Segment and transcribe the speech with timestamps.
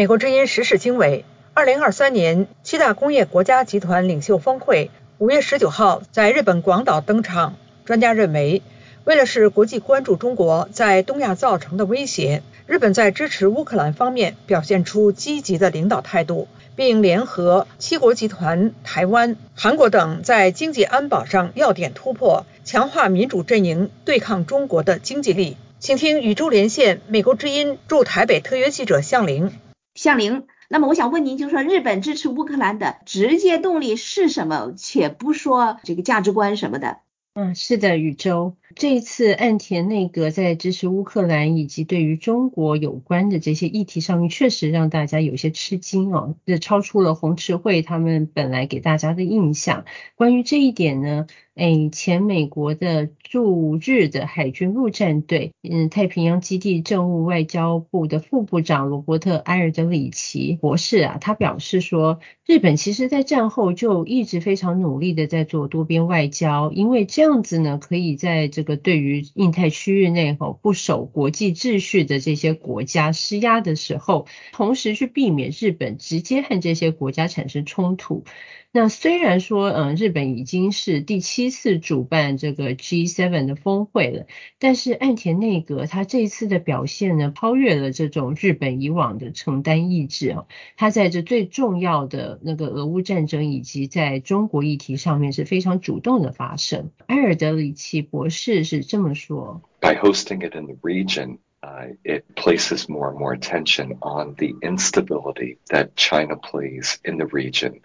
[0.00, 7.56] 美国之音时事经纬，二零二三年七大工业国家集团领袖峰会五月十九号在日本广岛登场。
[7.84, 8.62] 专家认为，
[9.04, 25.58] 为了使国际关注中国在东亚造成的威胁，日本在支持乌克兰方面表现出积极的领导态度，并联合七国集团、台湾、韩国等在经济安保上要点突破，强化民主阵营对抗中国的经济力。
[25.78, 29.52] 请听宇宙连线美国之音驻台北特约记者向玲。
[29.94, 34.72] 向玲，那么我想问您，就是说日本支持乌克兰的直接动力是什么？
[34.76, 37.00] 且不说这个价值观什么的。
[37.42, 38.54] 嗯，是的，宇宙。
[38.76, 49.86] 这一次岸田内阁在支持乌克兰以及对于中国有关的这些议题上面，确实让大家有些吃惊哦，这超出了红池会他们本来给大家的印象。
[50.16, 51.26] 关于这一点呢？
[51.56, 78.24] 哎，前美国的驻日的海军陆战队，嗯，太平洋基地政务外交部的副部长罗伯特埃尔德里奇博士啊，他表示说，日本其实在战后就一直非常努力的在做多边外交，因为这样这样子呢，可以在这个对于印太区域内哈不守国际秩序的这些国家施压的时候，同时去避免日本直接和这些国家产生冲突。
[78.72, 84.26] 那虽然说，嗯，日本已经是第七次主办这个 G7 的峰会了，
[84.60, 90.46] 但是岸田内阁他这次的表现呢，超越了这种日本以往的承担意志啊。
[90.76, 96.92] 他在这最重要的那个俄乌战争以及在中国议题上面是非常主动的发声。
[97.06, 105.56] 埃尔德里奇博士是这么说：By hosting it in the region, uh, it places more and more attention on the instability
[105.66, 107.80] that China plays in the region.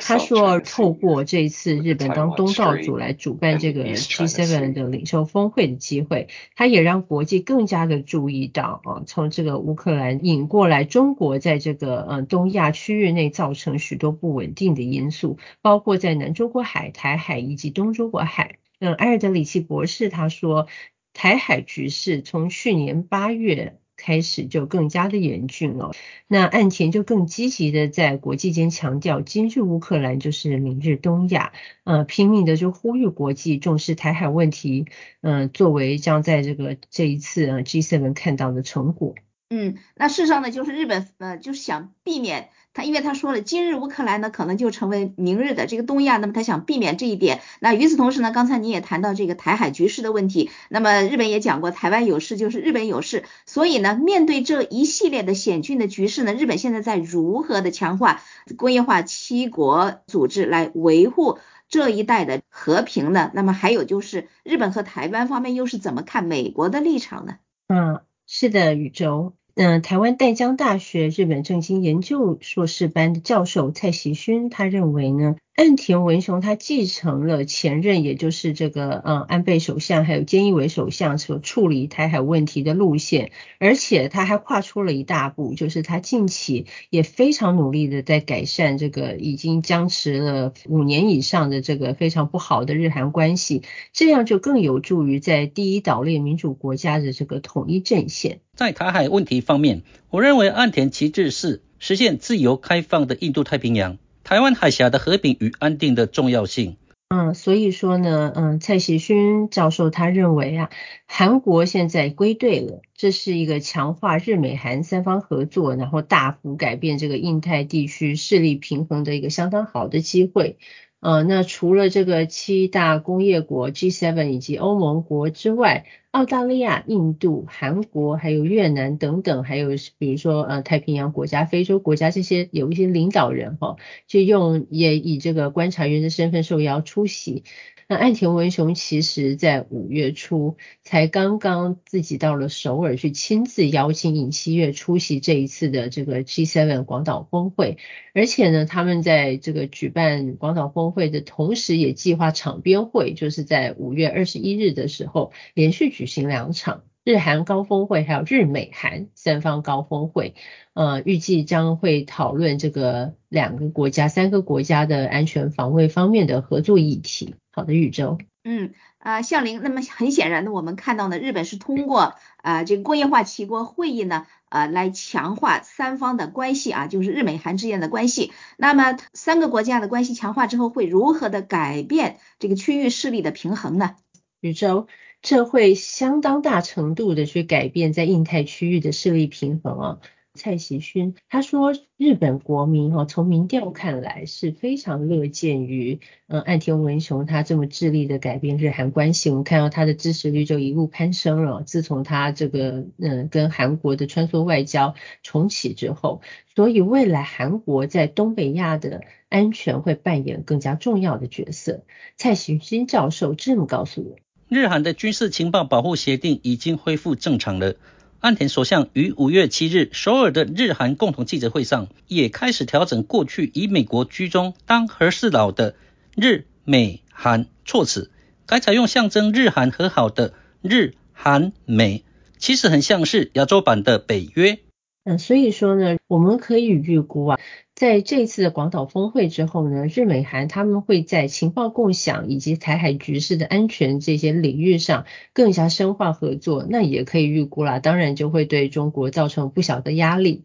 [0.00, 18.58] 他说，透过这一次日本当东道主来主办这个 G7 的领袖峰会的机会，他也让国际更加的注意到啊，从这个乌克兰引过来中国在这个嗯东亚区域内造成许多不稳定的因素，包括在南中国海、台海以及东中国海。
[18.78, 20.66] 嗯，埃尔德里奇博士他说，
[21.12, 23.78] 台海局势从去年八月。
[23.96, 25.92] 开始就更加的严峻了。
[26.28, 31.52] 那岸田就更积极的在国际间强调，今日乌克兰就是明日东亚，
[31.84, 34.86] 呃，拼命的就呼吁国际重视台海问题，
[35.20, 39.14] 嗯，作为将在这个这一次呃 G7 看到的成果。
[39.48, 42.50] 嗯，那事实上呢，就是日本呃，就是想避免。
[42.74, 47.40] 他因为他说了，今日乌克兰呢可能就成为明日的这个东亚，那么他想避免这一点。
[47.58, 58.20] 那与此同时呢，刚才你也谈到这个台海局势的问题，那么日本也讲过，台湾有事就是日本有事，所以呢，面对这一系列的险峻的局势呢，日本现在在如何的强化
[58.58, 63.30] 工业化七国组织来维护这一带的和平呢？
[63.32, 67.36] 那么还有就是日本和台湾方面又是怎么看美国的立场呢？
[67.68, 69.34] 嗯，是的，宇宙。
[69.54, 75.36] 嗯，台湾淡江大学日本政经研究硕士班的教授蔡习勋，他认为呢。
[75.56, 93.62] 岸田文雄他继承了前任，也就是这个嗯安倍首相还有菅义伟首相所处理台海问题的路线，而且他还跨出了一大步，就是他近期也非常努力的在改善这个已经僵持了五年以上的这个非常不好的日韩关系，
[93.94, 98.40] 这样就更有助于在第一岛链民主国家的这个统一阵线。
[98.54, 99.80] 在台海问题方面，
[100.10, 103.96] 我认为岸田旗帜是实现自由开放的印度太平洋。
[104.26, 106.76] 台湾海峡的和平与安定的重要性。
[107.10, 110.70] 嗯，所以说呢，嗯，蔡喜勋教授他认为啊，
[111.06, 120.58] 韩国现在归队了，这是一个强化日美韩三方合作，然后大幅改变这个印太地区势力平衡的一个相当好的机会。
[121.00, 129.68] 呃，那除了这个七大工业国 G7 以及欧盟国之外，澳大利亚、印度、韩国还有越南等等，还有
[129.98, 133.76] 比如说呃太平洋国家、非洲国家这些有一些领导人哈，
[134.08, 137.44] 就用也以这个观察员的身份受邀出席。
[137.88, 147.78] 那岸田文雄其实在五月初才刚刚自己到了首尔去亲自邀请尹锡悦出席这一次的这个 G7 广岛峰会，
[148.12, 160.34] 而且呢，他们在这个举办广岛峰会的同时，也计划场边会，就是在五月二十一日的时候连续举行两场日韩高峰会，还有日美韩三方高峰会，
[160.74, 167.36] 呃，预计将会讨论这个两个国家、三个国家的安全防卫方面的合作议题。
[167.56, 168.18] 好的，宇宙。
[168.44, 169.62] 嗯啊，向林。
[169.62, 178.30] 那么很显然的，我们看到呢，日本是通过啊这个工业化齐国会议呢，呃来强化三方的关系啊，就是日美韩之间的关系。
[178.58, 183.96] 那么三个国家的关系强化之后，会如何的改变这个区域势力的平衡呢？
[184.40, 184.86] 宇宙，
[185.22, 189.98] 这会相当大程度的去改变在印太区域的势力平衡啊。
[190.36, 195.98] 蔡喜勋，他说日本国民哈从民调看来是非常乐见于
[196.28, 201.64] 嗯岸田文雄他这么致力的改变日韩关系，我们看到他的支持率就一路攀升了。
[201.64, 204.94] 自从他这个嗯跟韩国的穿梭外交
[205.24, 206.20] 重启之后，
[206.54, 211.82] 所以未来韩国在东北亚的安全会扮演更加重要的角色。
[212.16, 214.16] 蔡喜勋教授这么告诉我，
[214.48, 217.74] 日韩的军事情报保护协定已经恢复正常了。
[218.20, 225.74] 岸田首相于五月七日首尔的日韩共同记者会上，也开始调整过去以美国居中当和事佬的
[226.16, 228.10] 日美韩措辞，
[228.46, 230.32] 改采用象征日韩和好的
[230.62, 232.04] 日韩美，
[232.38, 234.58] 其实很像是亚洲版的北约。
[235.08, 237.38] 嗯，所以说呢，我们可以预估啊。
[237.76, 250.42] 在这次的广岛峰会之后呢，日美韩他们会在情报共享以及台海局势的安全这些领域上更加深化合作，那也可以预估了，当然就会对中国造成不小的压力。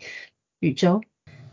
[0.59, 1.01] 宇宙，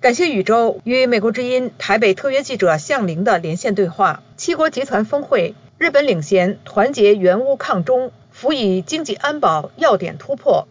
[0.03, 4.23] 感谢宇宙与美国之音台北特约记者向玲的连线对话。
[4.37, 10.69] 七国集团峰会，日本领衔团结援乌抗中，辅以经济安保要点突破。